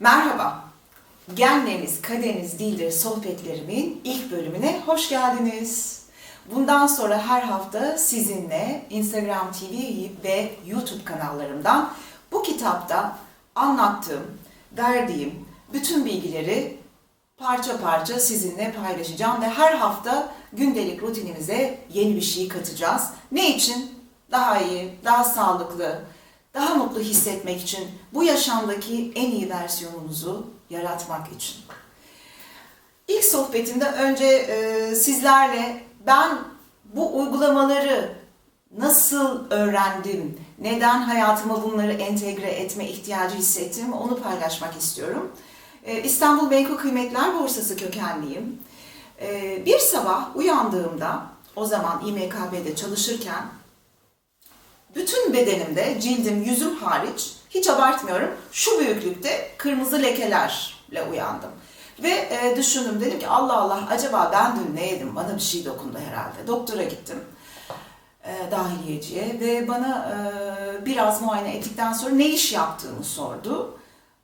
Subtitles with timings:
[0.00, 0.64] Merhaba,
[1.34, 6.02] Genleriniz Kaderiniz Değildir sohbetlerimin ilk bölümüne hoş geldiniz.
[6.54, 9.74] Bundan sonra her hafta sizinle Instagram TV
[10.24, 11.90] ve YouTube kanallarımdan
[12.32, 13.18] bu kitapta
[13.54, 14.38] anlattığım,
[14.76, 16.76] verdiğim bütün bilgileri
[17.36, 23.10] parça parça sizinle paylaşacağım ve her hafta gündelik rutinimize yeni bir şey katacağız.
[23.32, 23.90] Ne için?
[24.30, 26.02] Daha iyi, daha sağlıklı,
[26.56, 31.56] daha mutlu hissetmek için, bu yaşamdaki en iyi versiyonumuzu yaratmak için.
[33.08, 36.38] İlk sohbetimde önce e, sizlerle ben
[36.84, 38.12] bu uygulamaları
[38.78, 45.32] nasıl öğrendim, neden hayatıma bunları entegre etme ihtiyacı hissettim onu paylaşmak istiyorum.
[45.84, 48.58] E, İstanbul Menkul Kıymetler Borsası kökenliyim.
[49.20, 51.22] E, bir sabah uyandığımda,
[51.56, 53.42] o zaman İMKB'de çalışırken
[54.96, 61.50] bütün bedenimde, cildim, yüzüm hariç, hiç abartmıyorum, şu büyüklükte kırmızı lekelerle uyandım.
[62.02, 65.64] Ve e, düşündüm, dedim ki Allah Allah acaba ben dün ne yedim, bana bir şey
[65.64, 66.46] dokundu herhalde.
[66.46, 67.18] Doktora gittim,
[68.24, 73.78] e, dahiliyeciye ve bana e, biraz muayene ettikten sonra ne iş yaptığımı sordu.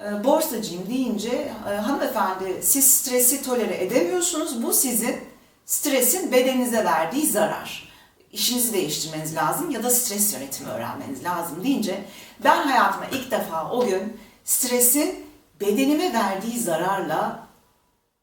[0.00, 5.16] E, borsacıyım deyince, e, hanımefendi siz stresi tolere edemiyorsunuz, bu sizin
[5.66, 7.85] stresin bedeninize verdiği zarar
[8.32, 12.04] işinizi değiştirmeniz lazım ya da stres yönetimi öğrenmeniz lazım deyince
[12.44, 15.26] ben hayatıma ilk defa o gün stresin
[15.60, 17.46] bedenime verdiği zararla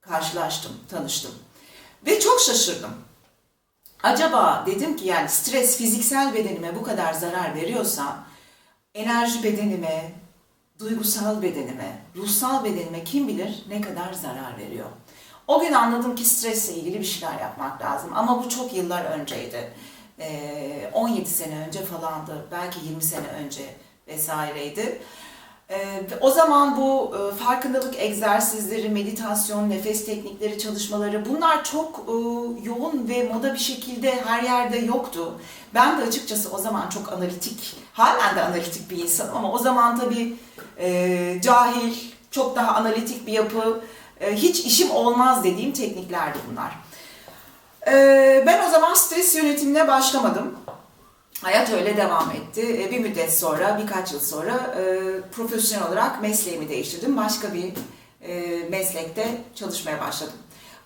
[0.00, 1.34] karşılaştım, tanıştım.
[2.06, 2.94] Ve çok şaşırdım.
[4.02, 8.24] Acaba dedim ki yani stres fiziksel bedenime bu kadar zarar veriyorsa
[8.94, 10.12] enerji bedenime,
[10.78, 14.86] duygusal bedenime, ruhsal bedenime kim bilir ne kadar zarar veriyor.
[15.46, 18.10] O gün anladım ki stresle ilgili bir şeyler yapmak lazım.
[18.14, 19.72] Ama bu çok yıllar önceydi.
[20.92, 23.62] 17 sene önce falandı, belki 20 sene önce
[24.08, 25.02] vesaireydi.
[26.20, 32.04] O zaman bu farkındalık egzersizleri, meditasyon, nefes teknikleri, çalışmaları bunlar çok
[32.62, 35.38] yoğun ve moda bir şekilde her yerde yoktu.
[35.74, 39.98] Ben de açıkçası o zaman çok analitik, halen de analitik bir insanım ama o zaman
[39.98, 40.36] tabii
[41.42, 41.94] cahil,
[42.30, 43.80] çok daha analitik bir yapı,
[44.20, 46.78] hiç işim olmaz dediğim tekniklerdi bunlar.
[48.46, 50.58] Ben o zaman stres yönetimine başlamadım.
[51.42, 52.88] Hayat öyle devam etti.
[52.90, 54.74] Bir müddet sonra, birkaç yıl sonra
[55.32, 57.16] profesyonel olarak mesleğimi değiştirdim.
[57.16, 57.72] Başka bir
[58.70, 60.36] meslekte çalışmaya başladım.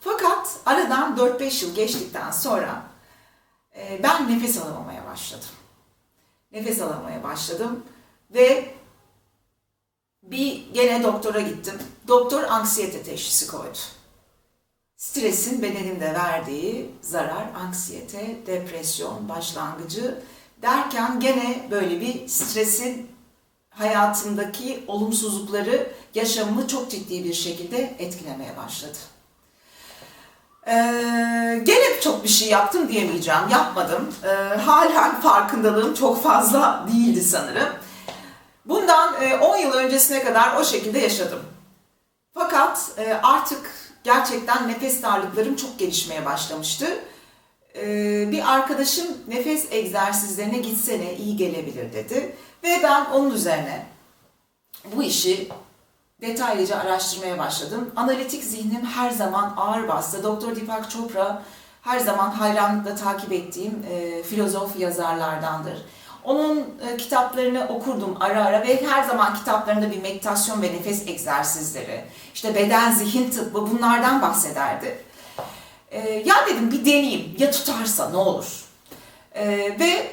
[0.00, 2.82] Fakat aradan 4-5 yıl geçtikten sonra
[4.02, 5.48] ben nefes alamamaya başladım.
[6.52, 7.84] Nefes alamamaya başladım
[8.30, 8.64] ve
[10.30, 11.74] bir gene doktora gittim.
[12.08, 13.78] Doktor anksiyete teşhisi koydu.
[14.96, 20.18] Stresin bedenimde verdiği zarar, anksiyete, depresyon başlangıcı
[20.62, 23.08] derken gene böyle bir stresin
[23.70, 28.98] hayatımdaki olumsuzlukları yaşamımı çok ciddi bir şekilde etkilemeye başladı.
[30.66, 34.14] Ee, gene çok bir şey yaptım diyemeyeceğim, yapmadım.
[34.24, 37.68] Ee, halen farkındalığım çok fazla değildi sanırım.
[38.66, 41.40] Bundan 10 yıl öncesine kadar o şekilde yaşadım.
[42.34, 42.90] Fakat
[43.22, 43.70] artık
[44.04, 46.86] gerçekten nefes darlıklarım çok gelişmeye başlamıştı.
[48.30, 52.36] Bir arkadaşım nefes egzersizlerine gitsene iyi gelebilir dedi.
[52.64, 53.86] Ve ben onun üzerine
[54.96, 55.48] bu işi
[56.20, 57.90] detaylıca araştırmaya başladım.
[57.96, 60.22] Analitik zihnim her zaman ağır bastı.
[60.22, 61.42] Doktor Deepak Chopra
[61.82, 65.78] her zaman hayranlıkla takip ettiğim e, filozof yazarlardandır.
[66.24, 72.04] Onun e, kitaplarını okurdum ara ara ve her zaman kitaplarında bir meditasyon ve nefes egzersizleri,
[72.34, 74.98] işte beden zihin tıbbı bunlardan bahsederdi.
[75.90, 78.64] E, ya dedim bir deneyeyim, ya tutarsa ne olur?
[79.34, 79.46] E,
[79.80, 80.12] ve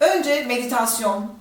[0.00, 1.40] önce meditasyon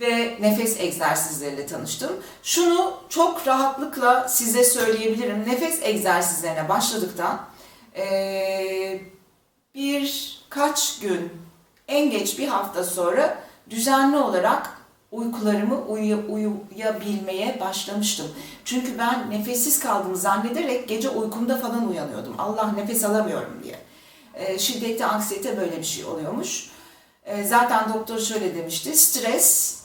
[0.00, 2.12] ve nefes egzersizleriyle tanıştım.
[2.42, 5.44] Şunu çok rahatlıkla size söyleyebilirim.
[5.48, 7.40] Nefes egzersizlerine başladıktan
[7.96, 9.00] e,
[9.74, 11.32] birkaç gün
[11.88, 13.38] en geç bir hafta sonra
[13.70, 14.82] düzenli olarak
[15.12, 18.26] uykularımı uyu, uyuyabilmeye başlamıştım.
[18.64, 22.34] Çünkü ben nefessiz kaldığımı zannederek gece uykumda falan uyanıyordum.
[22.38, 23.78] Allah nefes alamıyorum diye.
[24.34, 26.70] E, şiddetli anksiyete böyle bir şey oluyormuş.
[27.24, 28.96] E, zaten doktor şöyle demişti.
[28.96, 29.78] Stres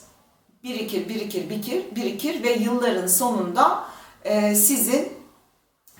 [0.64, 3.84] birikir, birikir, birikir, birikir ve yılların sonunda
[4.24, 5.12] e, sizin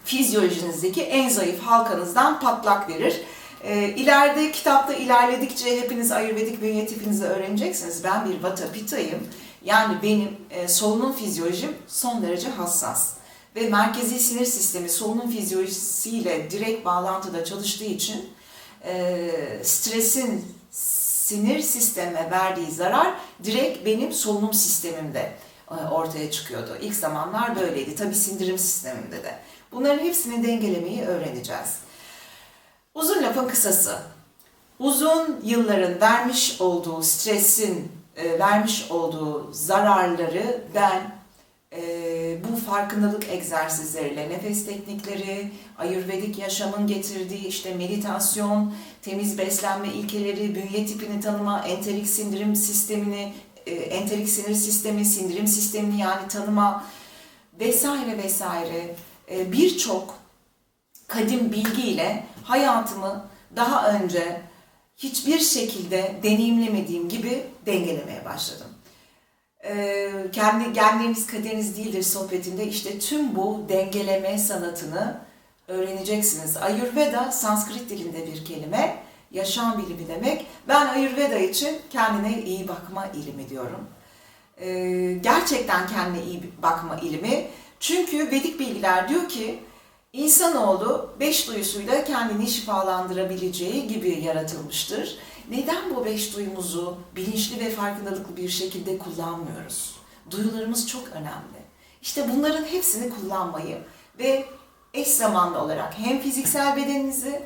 [0.05, 3.21] fizyolojinizdeki en zayıf halkanızdan patlak verir.
[3.65, 8.05] E, ileride kitapta ilerledikçe hepiniz Ayurvedik bünye tipinizi öğreneceksiniz.
[8.05, 9.29] Ben bir Vata Pitta'yım.
[9.65, 13.15] Yani benim e, solunum fizyolojim son derece hassas.
[13.57, 18.31] Ve merkezi sinir sistemi solunum fizyolojisiyle direkt bağlantıda çalıştığı için
[18.85, 19.31] e,
[19.63, 23.15] stresin sinir sisteme verdiği zarar
[23.45, 25.33] direkt benim solunum sistemimde
[25.71, 26.79] e, ortaya çıkıyordu.
[26.83, 27.95] İlk zamanlar böyleydi.
[27.95, 29.39] Tabii sindirim sisteminde de.
[29.73, 31.88] Bunların hepsini dengelemeyi öğreneceğiz.
[32.99, 33.99] Uzun lafın kısası.
[34.79, 41.19] Uzun yılların vermiş olduğu stresin, e, vermiş olduğu zararları ben
[41.73, 41.83] e,
[42.45, 51.21] bu farkındalık egzersizleriyle, nefes teknikleri, ayurvedik yaşamın getirdiği işte meditasyon, temiz beslenme ilkeleri, bünye tipini
[51.21, 53.33] tanıma, enterik sindirim sistemini,
[53.67, 56.85] e, enterik sinir sistemi, sindirim sistemini yani tanıma
[57.61, 58.95] vesaire vesaire
[59.31, 60.18] e, birçok
[61.09, 63.25] kadim bilgiyle hayatımı
[63.57, 64.41] daha önce
[64.97, 68.67] hiçbir şekilde deneyimlemediğim gibi dengelemeye başladım.
[69.65, 75.21] Ee, kendi genleriniz kaderiniz değildir sohbetinde işte tüm bu dengeleme sanatını
[75.69, 76.57] öğreneceksiniz.
[76.57, 78.97] Ayurveda Sanskrit dilinde bir kelime,
[79.31, 80.47] yaşam bilimi demek.
[80.69, 83.89] Ben Ayurveda için kendine iyi bakma ilimi diyorum.
[84.61, 87.47] Ee, gerçekten kendine iyi bakma ilimi.
[87.81, 89.59] Çünkü Vedik bilgiler diyor ki
[90.19, 95.19] İnsanoğlu beş duyusuyla kendini şifalandırabileceği gibi yaratılmıştır.
[95.51, 99.97] Neden bu beş duyumuzu bilinçli ve farkındalıklı bir şekilde kullanmıyoruz?
[100.31, 101.59] Duyularımız çok önemli.
[102.03, 103.79] İşte bunların hepsini kullanmayı
[104.19, 104.45] ve
[104.95, 107.43] eş zamanlı olarak hem fiziksel bedeninizi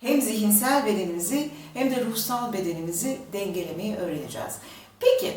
[0.00, 4.54] hem zihinsel bedenimizi hem de ruhsal bedenimizi dengelemeyi öğreneceğiz.
[5.00, 5.36] Peki,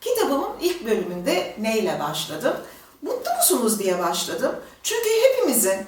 [0.00, 2.56] kitabımın ilk bölümünde neyle başladım?
[3.02, 4.56] Mutlu musunuz diye başladım.
[4.82, 5.86] Çünkü hepimizin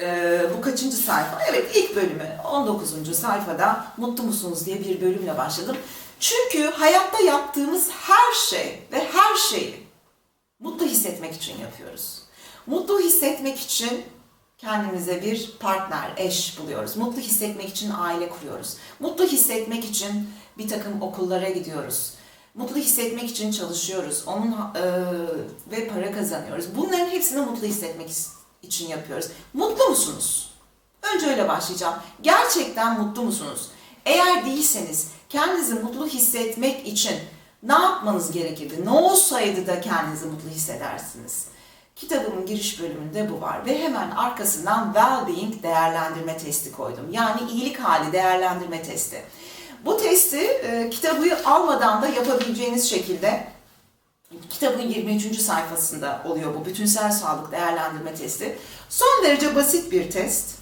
[0.00, 1.38] e, bu kaçıncı sayfa?
[1.48, 3.18] Evet ilk bölümü 19.
[3.18, 5.76] sayfada mutlu musunuz diye bir bölümle başladım.
[6.20, 9.86] Çünkü hayatta yaptığımız her şey ve her şeyi
[10.60, 12.22] mutlu hissetmek için yapıyoruz.
[12.66, 14.04] Mutlu hissetmek için
[14.58, 16.96] kendimize bir partner, eş buluyoruz.
[16.96, 18.76] Mutlu hissetmek için aile kuruyoruz.
[19.00, 22.12] Mutlu hissetmek için bir takım okullara gidiyoruz.
[22.54, 24.24] Mutlu hissetmek için çalışıyoruz.
[24.26, 24.82] Onun e,
[25.70, 26.66] ve para kazanıyoruz.
[26.76, 28.10] Bunların hepsini mutlu hissetmek
[28.62, 29.26] için yapıyoruz.
[29.52, 30.54] Mutlu musunuz?
[31.14, 31.94] Önce öyle başlayacağım.
[32.22, 33.68] Gerçekten mutlu musunuz?
[34.06, 37.16] Eğer değilseniz kendinizi mutlu hissetmek için
[37.62, 38.84] ne yapmanız gerekirdi?
[38.84, 41.46] Ne olsaydı da kendinizi mutlu hissedersiniz?
[41.96, 47.06] Kitabımın giriş bölümünde bu var ve hemen arkasından well-being değerlendirme testi koydum.
[47.12, 49.22] Yani iyilik hali değerlendirme testi.
[49.84, 53.46] Bu testi e, kitabı almadan da yapabileceğiniz şekilde
[54.50, 55.40] kitabın 23.
[55.40, 58.58] sayfasında oluyor bu bütünsel sağlık değerlendirme testi.
[58.88, 60.58] Son derece basit bir test.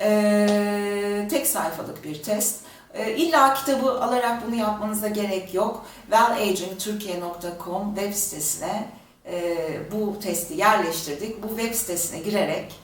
[0.00, 2.60] E, tek sayfalık bir test.
[2.94, 5.86] E, illa kitabı alarak bunu yapmanıza gerek yok.
[6.10, 8.88] wellagingturkiye.com web sitesine
[9.26, 9.56] e,
[9.92, 11.42] bu testi yerleştirdik.
[11.42, 12.74] Bu web sitesine girerek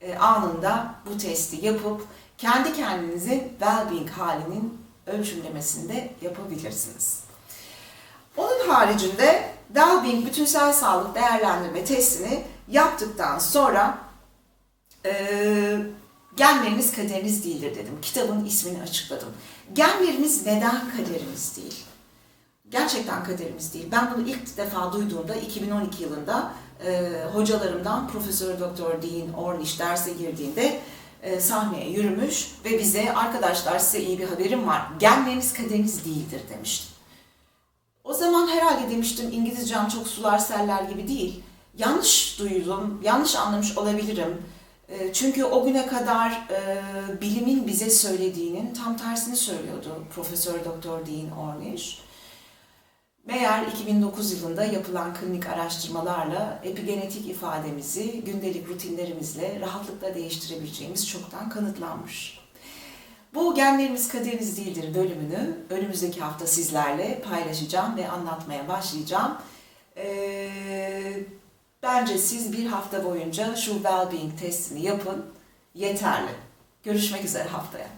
[0.00, 2.02] e, anında bu testi yapıp
[2.38, 7.20] kendi kendinizin well-being halinin ölçümlemesini de yapabilirsiniz.
[8.36, 13.98] Onun haricinde Wellbeing bütünsel sağlık değerlendirme testini yaptıktan sonra
[15.06, 15.12] e,
[16.36, 17.98] genleriniz kaderiniz değildir dedim.
[18.02, 19.28] Kitabın ismini açıkladım.
[19.72, 21.84] Genlerimiz neden kaderimiz değil?
[22.70, 23.88] Gerçekten kaderimiz değil.
[23.92, 26.52] Ben bunu ilk defa duyduğumda 2012 yılında
[26.86, 30.80] e, hocalarımdan Profesör Doktor Dean Ornish derse girdiğinde
[31.22, 34.82] e, sahneye yürümüş ve bize arkadaşlar size iyi bir haberim var.
[34.98, 36.92] Genleriniz kaderiniz değildir demişti.
[38.04, 41.42] O zaman herhalde demiştim İngilizcem çok sular seller gibi değil.
[41.78, 44.42] Yanlış duydum, yanlış anlamış olabilirim.
[44.88, 46.82] E, çünkü o güne kadar e,
[47.20, 51.98] bilimin bize söylediğinin tam tersini söylüyordu Profesör Doktor Dean Ornish.
[53.26, 62.38] Meğer 2009 yılında yapılan klinik araştırmalarla epigenetik ifademizi gündelik rutinlerimizle rahatlıkla değiştirebileceğimiz çoktan kanıtlanmış.
[63.34, 69.38] Bu Genlerimiz Kaderiniz Değildir bölümünü önümüzdeki hafta sizlerle paylaşacağım ve anlatmaya başlayacağım.
[69.96, 71.18] Ee,
[71.82, 75.26] bence siz bir hafta boyunca şu well-being testini yapın.
[75.74, 76.30] Yeterli.
[76.84, 77.88] Görüşmek üzere haftaya.